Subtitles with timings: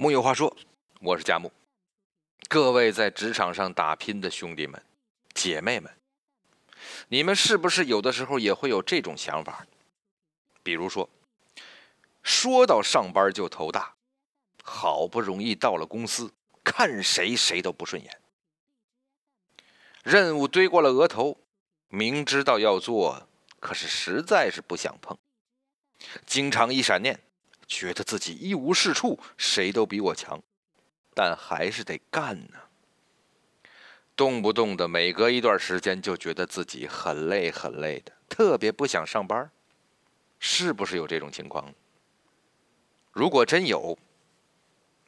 [0.00, 0.56] 木有话说，
[1.00, 1.50] 我是佳木。
[2.48, 4.80] 各位在职场上打拼的兄弟们、
[5.34, 5.92] 姐妹们，
[7.08, 9.66] 你们是不是有的时候也会有这种想法？
[10.62, 11.10] 比如说，
[12.22, 13.96] 说到上班就头大，
[14.62, 18.20] 好不容易到了公司，看谁谁都不顺眼，
[20.04, 21.36] 任务堆过了额头，
[21.88, 23.26] 明知道要做，
[23.58, 25.18] 可是实在是不想碰，
[26.24, 27.18] 经常一闪念。
[27.68, 30.42] 觉得自己一无是处，谁都比我强，
[31.14, 32.58] 但还是得干呢。
[34.16, 39.48] 动不动的，每隔一段时间就觉得自己很累很累的，特别不想上班，
[40.40, 41.72] 是不是有这种情况？
[43.12, 43.96] 如果真有，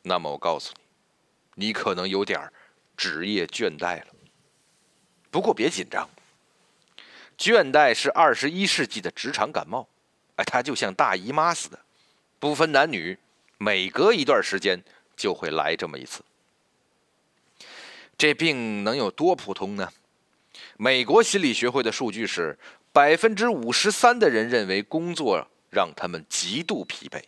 [0.02, 0.72] 那么我告诉
[1.54, 2.52] 你，你可能有点
[2.96, 4.06] 职业倦怠了。
[5.30, 6.08] 不过别紧张，
[7.38, 9.88] 倦怠是二十一世纪的职场感冒，
[10.36, 11.78] 哎，它就像大姨妈似的。
[12.40, 13.18] 不分男女，
[13.58, 14.82] 每隔一段时间
[15.14, 16.24] 就会来这么一次。
[18.16, 19.92] 这病能有多普通呢？
[20.78, 22.58] 美国心理学会的数据是，
[22.92, 27.22] 百分之五十三的人认为工作让他们极度疲惫。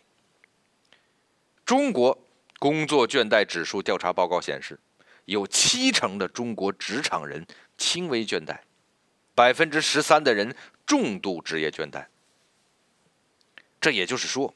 [1.63, 2.17] 中国
[2.57, 4.79] 工作倦怠指数调查报告显示，
[5.25, 7.45] 有七成的中国职场人
[7.77, 8.57] 轻微倦怠，
[9.35, 10.55] 百分之十三的人
[10.87, 12.07] 重度职业倦怠。
[13.79, 14.51] 这也就是说。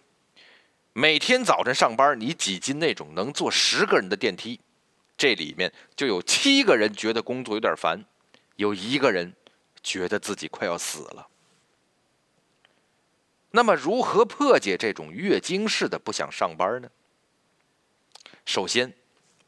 [0.99, 4.59] 每天早晨上班，你挤进那种能坐十个人的电梯，
[5.15, 8.03] 这里面就有七个人觉得工作有点烦，
[8.55, 9.31] 有一个人
[9.83, 11.27] 觉得自己快要死了。
[13.51, 16.89] 那么，如何破解这种月经式的不想上班呢？
[18.43, 18.91] 首先，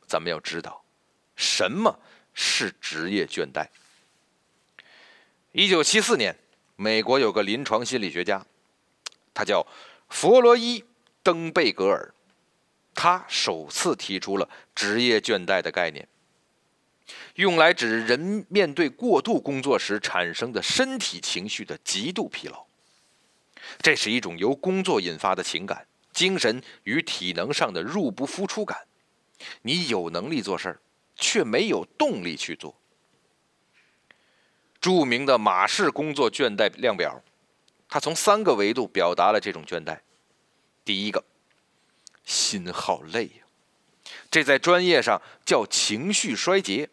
[0.06, 0.86] 咱们要知道
[1.36, 2.00] 什么
[2.32, 3.66] 是职业倦怠。
[5.54, 6.38] 一九七四年，
[6.76, 8.46] 美国有个临床心理学家，
[9.34, 9.66] 他叫
[10.10, 10.86] 弗洛伊。
[11.22, 12.14] 登贝格尔，
[12.96, 16.08] 他首次提出了职业倦怠的概念，
[17.36, 22.66] 用来指人面对过度工作时产生的身体情绪的极度疲劳。
[23.82, 28.88] 这是一种由工作引发的情感、精神与体能上的入不敷出感。
[29.62, 30.82] 你有能力做事儿，
[31.16, 32.76] 却没有动力去做。
[34.82, 37.22] 著名的马氏工作倦怠量表，
[37.88, 40.00] 它从三个维度表达了这种倦怠。
[40.90, 41.24] 第一个，
[42.26, 43.44] 心好累呀，
[44.32, 46.90] 这在专业上叫情绪衰竭。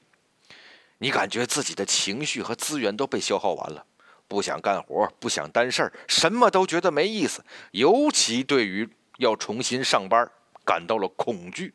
[0.99, 3.87] 你感觉自己的情绪和资源都被消耗完了，
[4.29, 7.43] 不想干活，不想担事儿，什么都觉得没意思。
[7.71, 8.87] 尤其对于
[9.17, 10.31] 要重新上班，
[10.63, 11.73] 感到了恐惧。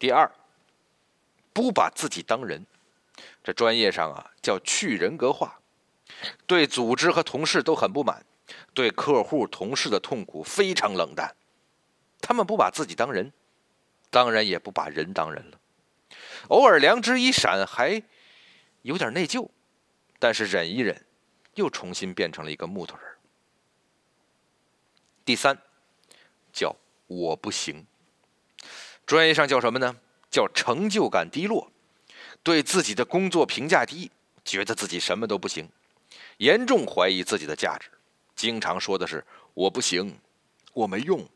[0.00, 0.28] 第二，
[1.52, 2.66] 不把自己当人，
[3.44, 5.60] 这专业上啊叫去人格化，
[6.44, 8.26] 对组织和同事都很不满。
[8.74, 11.34] 对客户、同事的痛苦非常冷淡，
[12.20, 13.32] 他们不把自己当人，
[14.10, 15.60] 当然也不把人当人了。
[16.48, 18.02] 偶尔良知一闪，还
[18.82, 19.48] 有点内疚，
[20.18, 21.06] 但是忍一忍，
[21.54, 23.06] 又重新变成了一个木头人。
[25.24, 25.56] 第三，
[26.52, 26.74] 叫
[27.06, 27.86] 我不行，
[29.06, 29.96] 专业上叫什么呢？
[30.30, 31.70] 叫成就感低落，
[32.42, 34.10] 对自己的工作评价低，
[34.44, 35.68] 觉得自己什么都不行，
[36.38, 37.90] 严重怀疑自己的价值。
[38.34, 40.18] 经常说的是“我不行，
[40.72, 41.28] 我没用”，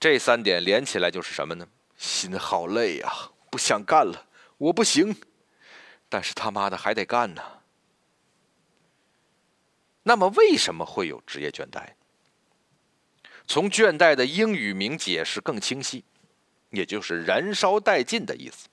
[0.00, 1.68] 这三点连起来就是什么呢？
[1.96, 4.26] 心好累呀，不想干了，
[4.56, 5.14] 我不行，
[6.08, 7.42] 但是他妈的还得干呢。
[10.04, 11.94] 那么为什么会有职业倦怠？
[13.46, 16.04] 从倦怠的英语名解释更清晰，
[16.70, 18.68] 也就是“燃烧殆尽”的意思。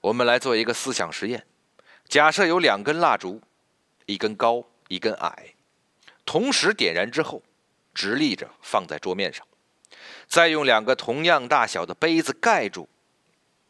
[0.00, 1.46] 我们来做一个思想实验，
[2.08, 3.40] 假设有两根蜡烛。
[4.10, 5.54] 一根高，一根矮，
[6.26, 7.44] 同时点燃之后，
[7.94, 9.46] 直立着放在桌面上，
[10.26, 12.88] 再用两个同样大小的杯子盖住。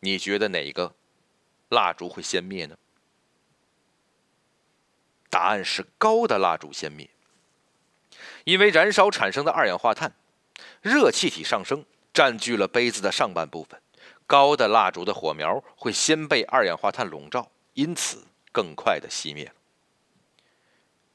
[0.01, 0.95] 你觉得哪个
[1.69, 2.79] 蜡烛会先灭呢？
[5.29, 7.11] 答案是高的蜡烛先灭，
[8.45, 10.15] 因为燃烧产生的二氧化碳，
[10.81, 13.79] 热气体上升，占据了杯子的上半部分，
[14.27, 19.53] 高的蜡烛的火苗会先被二氧化碳笼罩，因此更快的熄灭了。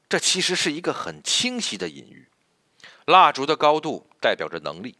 [0.08, 2.28] 这其实是一个很清晰的隐喻：
[3.06, 4.96] 蜡烛的高度代表着能力，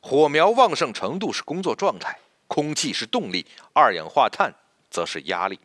[0.00, 4.54] 火苗旺盛程度是工作状态，空气是动力，二氧化碳
[4.90, 5.60] 则是压力。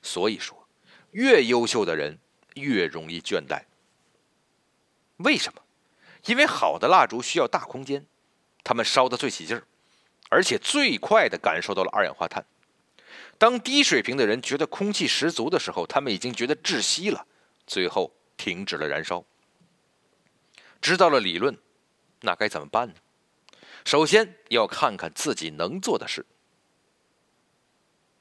[0.00, 0.66] 所以说，
[1.10, 2.18] 越优秀的人
[2.54, 3.64] 越容易倦怠。
[5.18, 5.60] 为什么？
[6.24, 8.06] 因为好的蜡烛需要大空间，
[8.64, 9.64] 他们烧得最起劲儿，
[10.30, 12.44] 而且最快的感受到了二氧化碳。
[13.36, 17.26] 当低水平的人觉得空气十足的时候，他们已经觉得窒息了。
[17.66, 19.24] 最后停止了燃烧。
[20.80, 21.58] 知道了理论，
[22.20, 22.94] 那该怎么办呢？
[23.84, 26.26] 首先要看看自己能做的事。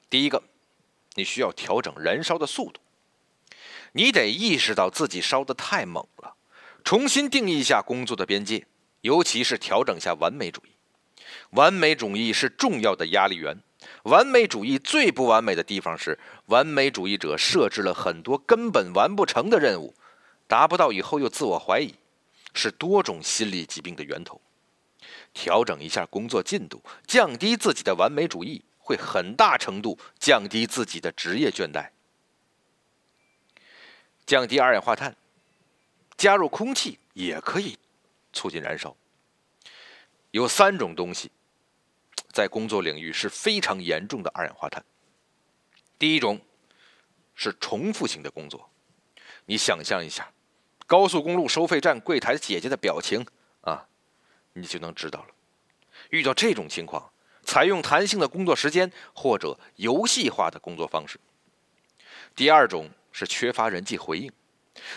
[0.09, 0.43] 第一个，
[1.15, 2.79] 你需要调整燃烧的速度。
[3.93, 6.35] 你得意识到自己烧得太猛了，
[6.83, 8.67] 重新定义一下工作的边界，
[9.01, 10.69] 尤其是调整一下完美主义。
[11.51, 13.61] 完美主义是重要的压力源。
[14.03, 19.93] 完美主义最不完美的地方是，完美主义者设置了很多根本完不成的任务，
[20.47, 21.95] 达不到以后又自我怀疑，
[22.53, 24.39] 是多种心理疾病的源头。
[25.33, 31.89] 调整一下工作进度，降低自己的完美主义，会很大程度降低自己的职业倦怠。
[34.25, 35.15] 降低二氧化碳，
[36.17, 37.77] 加入空气也可以
[38.33, 38.95] 促进燃烧。
[40.31, 41.31] 有三种东西。
[42.35, 44.83] 在工作领域是非常严重的二氧化碳。
[45.97, 46.37] 第一种
[47.33, 48.69] 是重复性的工作，
[49.45, 50.29] 你想象一下，
[50.85, 53.25] 高速公路收费站柜台姐姐的表情
[53.61, 53.87] 啊，
[54.51, 55.27] 你就能知道了。
[56.09, 57.09] 遇到这种情况，
[57.41, 61.17] 采用弹性的工作时间或者游戏化的工作方式。
[62.35, 64.29] 第二种是缺乏人际回应，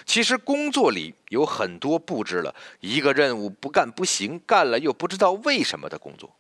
[0.05, 6.35] 其实工作里有很多布置了一个任务不干不行，干了又不知道为什么的工作。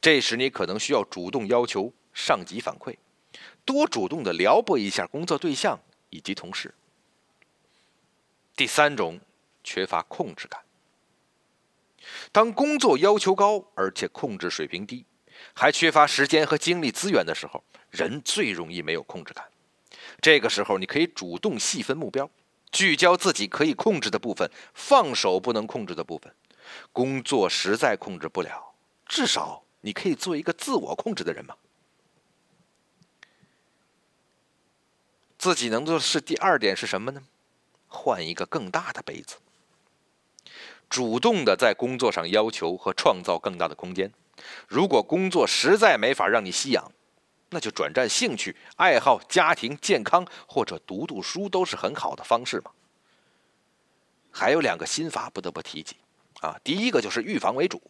[0.00, 2.96] 这时，你可能需要主动要求上级反馈，
[3.64, 5.80] 多主动的撩拨一下工作对象
[6.10, 6.74] 以及同事。
[8.56, 9.20] 第三种，
[9.62, 10.60] 缺乏控制感。
[12.32, 15.04] 当工作要求高，而且控制水平低，
[15.52, 19.44] 还缺乏时间和精力资源的时候，人最容易没有控制感。
[20.20, 22.28] 这个时候，你可以主动细分目标，
[22.72, 26.34] 聚焦自己可以控制的部分，放手不能控制的部分。
[26.92, 28.74] 工作实在控制不了，
[29.06, 29.62] 至少。
[29.80, 31.54] 你可以做一个自我控制的人吗？
[35.38, 37.22] 自己能做的是第二点是什么呢？
[37.88, 39.36] 换一个更大的杯子，
[40.88, 44.12] 主动的在工作上要求和创造更大的空间。
[44.68, 46.92] 如果工作实在没法让你吸氧，
[47.48, 52.70] 那就转战兴趣爱好、家庭、健康或者读读书都是很好的方式嘛。
[54.30, 55.96] 还有两个心法不得不提及
[56.40, 57.82] 啊，第一个就是预防为主。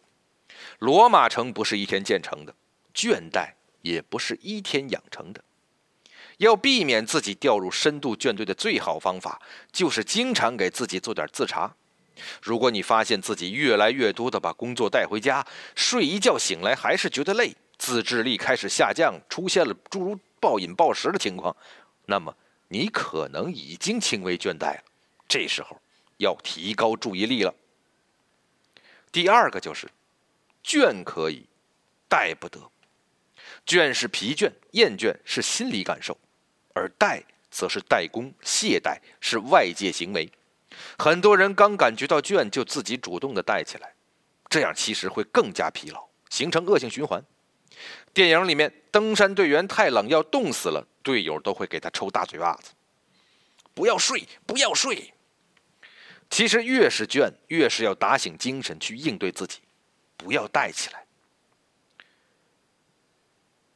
[0.79, 2.55] 罗马城不是一天建成的，
[2.93, 5.43] 倦怠也不是一天养成的。
[6.37, 9.39] 要避免自己掉入深度倦怠的最好方法，
[9.71, 11.75] 就是经常给自己做点自查。
[12.41, 21.55] 如果你发现自己越来越多的把工作带回家，睡一觉醒来还是觉得累，自制力开始下降，出现了诸如暴饮暴食的情况，
[22.07, 22.35] 那么
[22.69, 24.83] 你可能已经轻微倦怠了。
[25.27, 25.79] 这时候
[26.17, 27.53] 要提高注意力了。
[29.11, 29.87] 第二个就是。
[30.63, 31.47] 倦可以，
[32.09, 32.71] 怠不得。
[33.65, 36.17] 倦是疲倦、厌倦是心理感受，
[36.73, 40.31] 而怠则是怠工、懈怠是外界行为。
[40.97, 43.93] 很多人刚感觉到倦，就自己主动的怠起来，
[44.49, 47.23] 这样其实会更加疲劳，形成恶性循环。
[48.13, 52.71] 电影里面，登山队员太冷要冻死了，队友都会给他抽大嘴巴子
[53.73, 55.13] ：“不要睡，不要睡。”
[56.29, 59.59] 其实越是倦，越是要打醒精神去应对自己。
[60.23, 61.03] 不要带起来，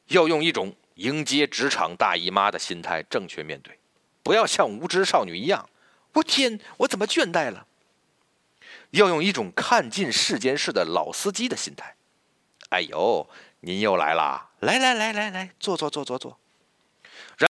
[0.08, 3.80] 要用一种迎接职场大姨妈的心态正确面对，
[4.22, 5.68] 不要像无知少女一样。
[6.14, 7.66] 我天，我怎么倦怠了？
[8.92, 11.96] 要用一种看尽世间事的老司机的心态。
[12.70, 13.28] 哎呦，
[13.62, 16.40] 您又来了，来来来来来，坐坐坐坐坐。
[17.38, 17.50] 然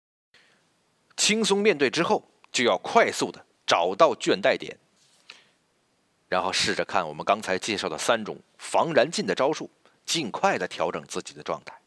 [1.15, 4.77] 轻松面对之后，就要快速的找到倦怠点。
[6.31, 9.69] 然后试着看我们刚才介绍的三种防燃尽的招数，
[10.05, 11.77] 尽快的调整自己的状态。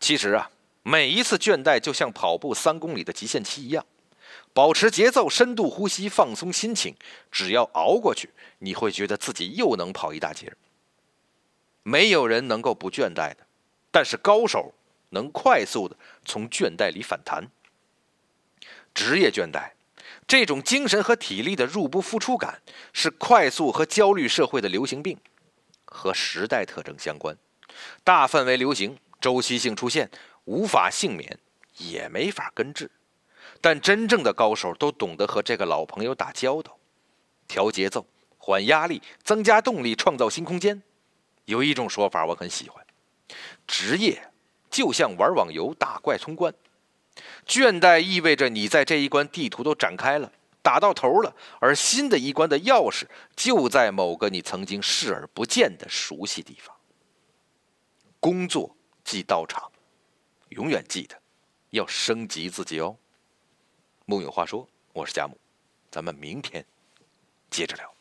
[0.00, 0.50] 其实啊，
[0.82, 3.84] 每一次倦怠就像跑步三公里的极限期一样，
[4.54, 6.96] 保持节奏，深度呼吸，放松心情，
[7.30, 10.50] 只要熬过去，你会觉得自己又能跑一大截。
[11.82, 13.46] 没有人能够不倦怠的，
[13.90, 14.72] 但是高手
[15.10, 17.50] 能快速的从倦怠里反弹。
[18.94, 19.72] 职业倦怠。
[20.26, 22.60] 这种精神和体力的入不敷出感，
[22.92, 25.18] 是快速和焦虑社会的流行病，
[25.84, 27.36] 和时代特征相关，
[28.04, 30.10] 大范围流行，周期性出现，
[30.44, 31.38] 无法幸免，
[31.78, 32.90] 也没法根治。
[33.60, 36.78] 但真正的高手都懂得和这个老朋友打交道，
[37.46, 38.06] 调节奏，
[38.38, 40.82] 缓压力，增加动力，创造新空间。
[41.44, 42.86] 有一种说法我很喜欢，
[43.66, 44.30] 职业
[44.70, 46.54] 就像玩网游打怪通关。
[47.46, 56.74] 倦怠意味着你在这一关地图都展开了，打到头了，而新的一关的钥匙就在某个你曾经视而不见的熟悉地方。
[58.18, 59.70] 工作即道场，
[60.50, 61.20] 永远记得
[61.70, 62.96] 要升级自己哦。
[64.04, 65.38] 木有话说，我是贾木，
[65.90, 66.64] 咱们明天
[67.50, 67.99] 接着聊。